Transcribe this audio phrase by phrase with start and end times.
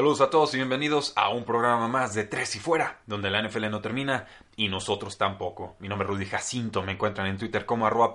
[0.00, 3.42] Saludos a todos y bienvenidos a un programa más de Tres y Fuera, donde la
[3.42, 4.26] NFL no termina
[4.56, 5.76] y nosotros tampoco.
[5.78, 8.12] Mi nombre es Rudy Jacinto, me encuentran en Twitter como arroba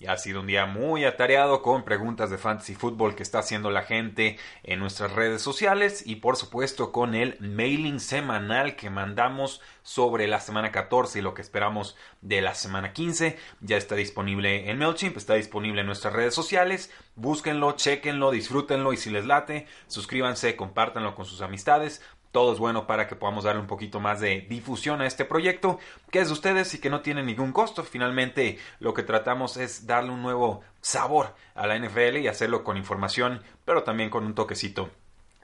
[0.00, 3.70] y ha sido un día muy atareado con preguntas de fantasy fútbol que está haciendo
[3.70, 9.60] la gente en nuestras redes sociales y por supuesto con el mailing semanal que mandamos
[9.84, 13.38] sobre la semana 14 y lo que esperamos de la semana 15.
[13.60, 16.90] Ya está disponible en MailChimp, está disponible en nuestras redes sociales.
[17.16, 22.02] Búsquenlo, chequenlo, disfrútenlo y si les late, suscríbanse, compártanlo con sus amistades.
[22.32, 25.78] Todo es bueno para que podamos darle un poquito más de difusión a este proyecto
[26.10, 27.84] que es de ustedes y que no tiene ningún costo.
[27.84, 32.78] Finalmente lo que tratamos es darle un nuevo sabor a la NFL y hacerlo con
[32.78, 34.90] información, pero también con un toquecito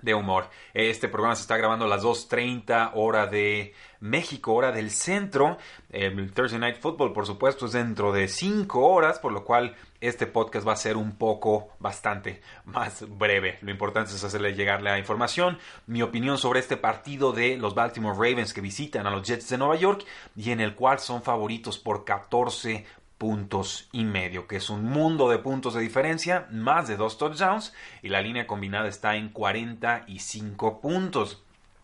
[0.02, 0.48] de humor.
[0.74, 5.58] Este programa se está grabando a las 2.30 hora de México, hora del centro.
[5.90, 10.26] El Thursday Night Football, por supuesto, es dentro de 5 horas, por lo cual este
[10.26, 13.58] podcast va a ser un poco, bastante más breve.
[13.60, 18.16] Lo importante es hacerle llegar la información, mi opinión sobre este partido de los Baltimore
[18.16, 21.78] Ravens que visitan a los Jets de Nueva York y en el cual son favoritos
[21.78, 22.86] por 14
[23.20, 27.74] puntos y medio, que es un mundo de puntos de diferencia, más de dos touchdowns
[28.00, 31.42] y la línea combinada está en 45 puntos.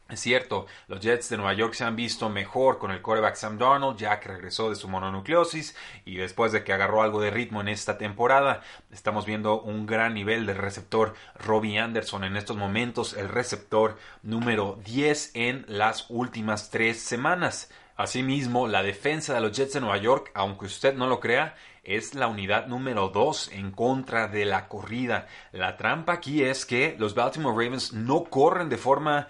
[0.08, 3.58] Es cierto, los Jets de Nueva York se han visto mejor con el quarterback Sam
[3.58, 7.60] Darnold, ya que regresó de su mononucleosis y después de que agarró algo de ritmo
[7.60, 13.12] en esta temporada, estamos viendo un gran nivel del receptor Robbie Anderson en estos momentos,
[13.12, 17.68] el receptor número 10 en las últimas tres semanas.
[17.96, 21.54] Asimismo, la defensa de los Jets de Nueva York, aunque usted no lo crea,
[21.86, 25.26] es la unidad número 2 en contra de la corrida.
[25.52, 29.28] La trampa aquí es que los Baltimore Ravens no corren de forma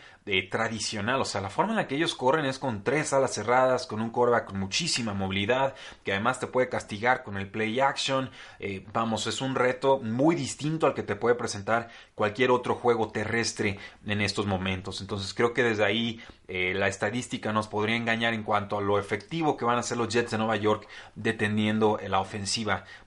[0.50, 1.20] tradicional.
[1.20, 4.00] O sea, la forma en la que ellos corren es con tres alas cerradas, con
[4.00, 5.74] un quarterback con muchísima movilidad,
[6.04, 8.30] que además te puede castigar con el play action.
[8.58, 13.12] Eh, vamos, es un reto muy distinto al que te puede presentar cualquier otro juego
[13.12, 15.00] terrestre en estos momentos.
[15.00, 18.98] Entonces creo que desde ahí eh, la estadística nos podría engañar en cuanto a lo
[18.98, 22.45] efectivo que van a ser los Jets de Nueva York deteniendo la ofensiva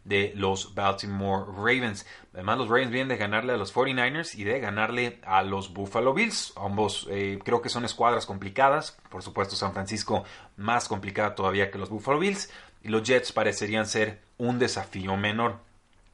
[0.04, 2.06] de los Baltimore Ravens.
[2.34, 6.14] Además, los Ravens vienen de ganarle a los 49ers y de ganarle a los Buffalo
[6.14, 6.54] Bills.
[6.56, 8.98] Ambos eh, creo que son escuadras complicadas.
[9.10, 10.24] Por supuesto, San Francisco
[10.58, 12.52] más complicada todavía que los Buffalo Bills.
[12.84, 15.69] Y los Jets parecerían ser un desafío menor.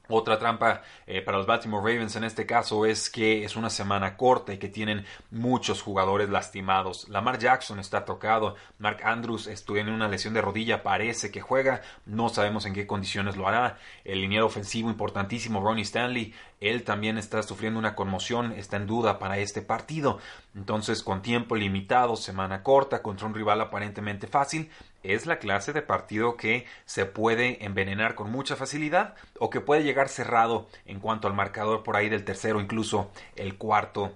[0.08, 4.18] Otra trampa eh, para los Baltimore Ravens en este caso es que es una semana
[4.18, 7.10] corta y que tienen muchos jugadores lastimados.
[7.10, 11.82] Lamar Jackson está tocado, Mark Andrews estuvo en una lesión de rodilla, parece que juega,
[12.06, 13.78] no sabemos en qué condiciones lo hará.
[14.04, 19.20] El liniero ofensivo importantísimo Ronnie Stanley, él también está sufriendo una conmoción, está en duda
[19.20, 20.20] para este partido.
[20.56, 24.70] Entonces, con tiempo limitado, semana corta, contra un rival aparentemente fácil,
[25.14, 29.84] es la clase de partido que se puede envenenar con mucha facilidad o que puede
[29.84, 34.14] llegar cerrado en cuanto al marcador por ahí del tercero, incluso el cuarto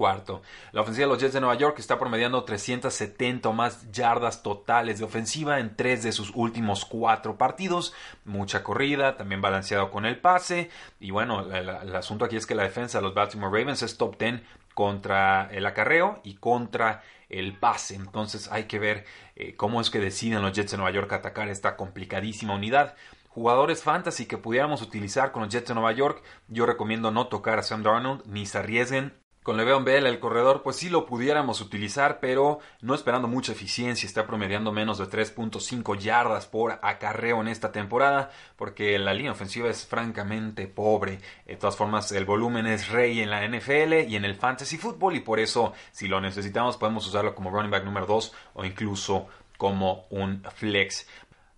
[0.00, 0.40] cuarto.
[0.72, 4.98] La ofensiva de los Jets de Nueva York está promediando 370 o más yardas totales
[4.98, 7.92] de ofensiva en tres de sus últimos cuatro partidos.
[8.24, 10.70] Mucha corrida, también balanceado con el pase.
[11.00, 14.18] Y bueno, el, asunto aquí es que la defensa de los Baltimore Ravens es top
[14.18, 14.40] 10
[14.80, 17.96] contra el acarreo y contra el pase.
[17.96, 19.04] Entonces hay que ver
[19.36, 22.96] eh, cómo es que deciden los Jets de Nueva York atacar esta complicadísima unidad.
[23.28, 27.58] Jugadores fantasy que pudiéramos utilizar con los Jets de Nueva York, yo recomiendo no tocar
[27.58, 29.12] a Sam Darnold ni se arriesguen
[29.50, 34.06] con Le'Veon Bell, el corredor, pues sí lo pudiéramos utilizar, pero no esperando mucha eficiencia.
[34.06, 39.68] Está promediando menos de 3.5 yardas por acarreo en esta temporada, porque la línea ofensiva
[39.68, 41.18] es francamente pobre.
[41.46, 45.16] De todas formas, el volumen es rey en la NFL y en el fantasy football,
[45.16, 49.26] y por eso, si lo necesitamos, podemos usarlo como running back número 2 o incluso
[49.56, 51.08] como un flex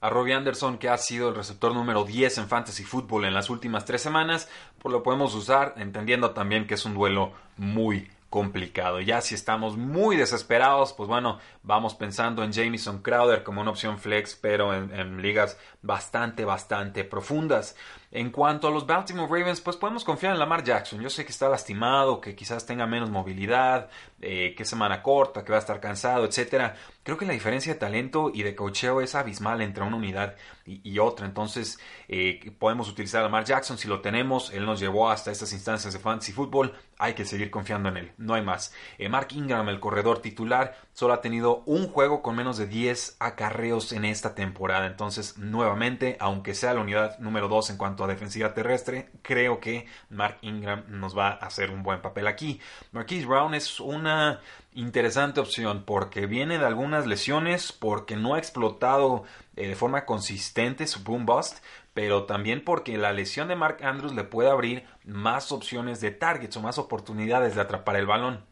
[0.02, 3.48] a Robbie Anderson, que ha sido el receptor número 10 en Fantasy Football en las
[3.50, 4.48] últimas tres semanas,
[4.80, 8.98] pues lo podemos usar entendiendo también que es un duelo muy complicado.
[9.00, 13.98] Ya si estamos muy desesperados, pues bueno, vamos pensando en Jamison Crowder como una opción
[13.98, 17.76] flex, pero en, ligas bastante, bastante profundas.
[18.14, 21.00] En cuanto a los Baltimore Ravens, pues podemos confiar en Lamar Jackson.
[21.00, 23.88] Yo sé que está lastimado, que quizás tenga menos movilidad,
[24.20, 26.76] eh, que semana corta, que va a estar cansado, etcétera.
[27.02, 30.36] creo que la diferencia de talento y de cocheo es abismal entre una unidad
[30.66, 31.26] y, otra.
[31.26, 34.52] Entonces, eh, podemos utilizar a Mark Jackson si lo tenemos.
[34.52, 36.74] Él nos llevó hasta estas instancias de fantasy fútbol.
[36.98, 38.12] Hay que seguir confiando en él.
[38.18, 38.72] No hay más.
[38.98, 43.16] Eh, Mark Ingram, el corredor titular, solo ha tenido un juego con menos de 10
[43.18, 44.86] acarreos en esta temporada.
[44.86, 50.38] Entonces, nuevamente, aunque sea la unidad número 2 en cuanto defensiva terrestre, creo que Mark
[50.42, 52.60] Ingram nos va a hacer un buen papel aquí.
[52.92, 54.40] Marquise Brown es una
[54.74, 59.24] interesante opción porque viene de algunas lesiones, porque no ha explotado
[59.56, 61.58] eh, de forma consistente su boom bust,
[61.94, 66.56] pero también porque la lesión de Mark Andrews le puede abrir más opciones de targets
[66.56, 68.51] o más oportunidades de atrapar el balón.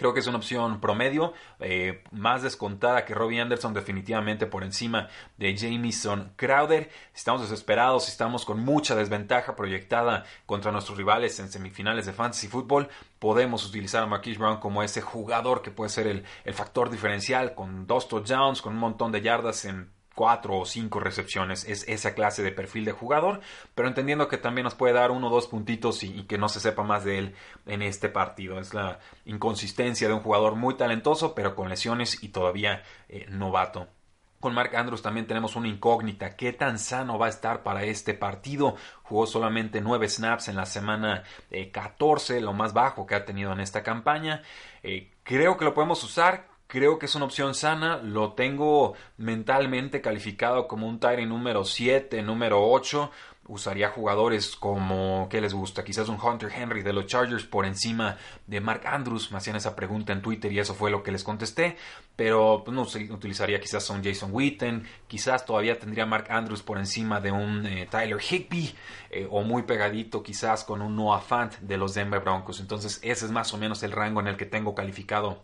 [0.00, 5.10] Creo que es una opción promedio, eh, más descontada que Robbie Anderson, definitivamente por encima
[5.36, 6.88] de Jamison Crowder.
[7.14, 12.88] Estamos desesperados, estamos con mucha desventaja proyectada contra nuestros rivales en semifinales de Fantasy Football.
[13.18, 17.54] Podemos utilizar a Marquise Brown como ese jugador que puede ser el, el factor diferencial
[17.54, 21.64] con dos touchdowns, con un montón de yardas en cuatro o cinco recepciones.
[21.64, 23.40] Es esa clase de perfil de jugador,
[23.74, 26.60] pero entendiendo que también nos puede dar uno o dos puntitos y, que no se
[26.60, 27.34] sepa más de él
[27.66, 28.58] en este partido.
[28.58, 33.88] Es la inconsistencia de un jugador muy talentoso, pero con lesiones y todavía eh, novato.
[34.40, 36.34] Con Mark Andrews también tenemos una incógnita.
[36.34, 38.74] ¿Qué tan sano va a estar para este partido?
[39.02, 41.24] Jugó solamente nueve snaps en la semana
[41.72, 44.42] 14, eh, lo más bajo que ha tenido en esta campaña.
[44.82, 47.98] Eh, creo que lo podemos usar creo que es una opción sana.
[47.98, 53.10] Lo tengo mentalmente calificado como un Tyrant número 7, número 8.
[53.48, 55.82] Usaría jugadores como, ¿qué les gusta?
[55.82, 59.32] Quizás un Hunter Henry de los Chargers por encima de Mark Andrews.
[59.32, 61.76] Me hacían esa pregunta en Twitter y eso fue lo que les contesté.
[62.14, 62.82] Pero pues, no
[63.12, 64.86] utilizaría quizás un Jason Witten.
[65.08, 68.72] Quizás todavía tendría Mark Andrews por encima de un eh, Tyler Higby.
[69.10, 72.60] Eh, o muy pegadito quizás con un Noah Fant de los Denver Broncos.
[72.60, 75.42] Entonces ese es más o menos el rango en el que tengo calificado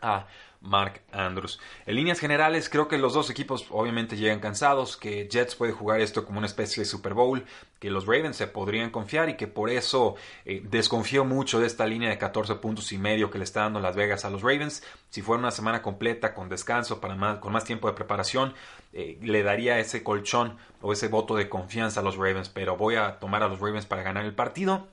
[0.00, 0.28] a
[0.60, 1.60] Mark Andrews.
[1.86, 6.00] En líneas generales, creo que los dos equipos obviamente llegan cansados, que Jets puede jugar
[6.00, 7.44] esto como una especie de Super Bowl,
[7.78, 11.86] que los Ravens se podrían confiar y que por eso eh, desconfío mucho de esta
[11.86, 14.82] línea de 14 puntos y medio que le está dando Las Vegas a los Ravens.
[15.10, 18.54] Si fuera una semana completa con descanso, para más, con más tiempo de preparación,
[18.92, 22.96] eh, le daría ese colchón o ese voto de confianza a los Ravens, pero voy
[22.96, 24.88] a tomar a los Ravens para ganar el partido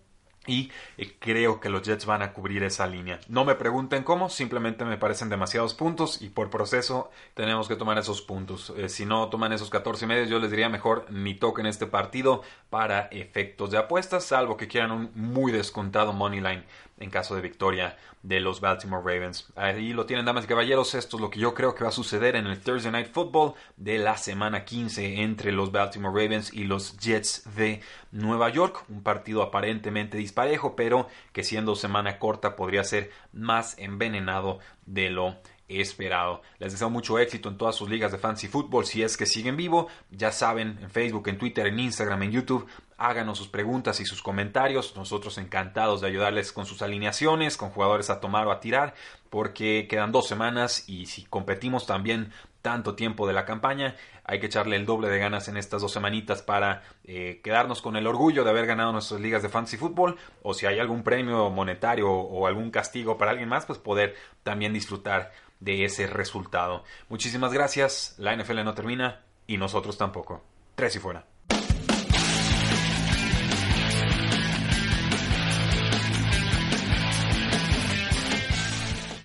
[0.47, 3.19] y eh, creo que los Jets van a cubrir esa línea.
[3.27, 7.97] No me pregunten cómo, simplemente me parecen demasiados puntos y por proceso tenemos que tomar
[7.97, 8.73] esos puntos.
[8.77, 12.41] Eh, si no toman esos 14 medios, yo les diría mejor ni toquen este partido
[12.69, 16.63] para efectos de apuestas, salvo que quieran un muy descontado money line
[16.97, 19.51] en caso de victoria de los Baltimore Ravens.
[19.55, 20.95] Ahí lo tienen, damas y caballeros.
[20.95, 23.53] Esto es lo que yo creo que va a suceder en el Thursday Night Football
[23.77, 27.81] de la semana 15 entre los Baltimore Ravens y los Jets de
[28.11, 28.83] Nueva York.
[28.89, 35.37] Un partido aparentemente disparejo, pero que siendo semana corta podría ser más envenenado de lo
[35.69, 36.41] esperado.
[36.59, 38.85] Les deseo mucho éxito en todas sus ligas de fantasy fútbol.
[38.85, 42.67] Si es que siguen vivo, ya saben, en Facebook, en Twitter, en Instagram, en YouTube,
[42.97, 44.95] háganos sus preguntas y sus comentarios.
[44.95, 48.93] Nosotros encantados de ayudarles con sus alineaciones, con jugadores a tomar o a tirar,
[49.29, 52.31] porque quedan dos semanas y si competimos también
[52.61, 55.91] tanto tiempo de la campaña, hay que echarle el doble de ganas en estas dos
[55.91, 60.17] semanitas para eh, quedarnos con el orgullo de haber ganado nuestras ligas de fantasy fútbol
[60.41, 64.73] o si hay algún premio monetario o algún castigo para alguien más, pues poder también
[64.73, 66.83] disfrutar de ese resultado.
[67.07, 70.43] Muchísimas gracias, la NFL no termina y nosotros tampoco.
[70.75, 71.34] Tres y fuera.